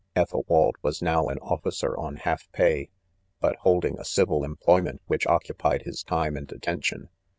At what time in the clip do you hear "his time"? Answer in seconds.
5.83-6.35